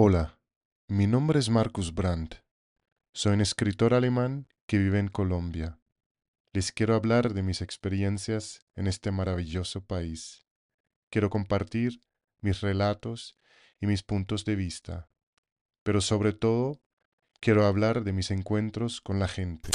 [0.00, 0.38] Hola,
[0.86, 2.36] mi nombre es Marcus Brandt.
[3.12, 5.80] Soy un escritor alemán que vive en Colombia.
[6.52, 10.46] Les quiero hablar de mis experiencias en este maravilloso país.
[11.10, 12.00] Quiero compartir
[12.40, 13.36] mis relatos
[13.80, 15.10] y mis puntos de vista,
[15.82, 16.80] pero sobre todo
[17.40, 19.70] quiero hablar de mis encuentros con la gente.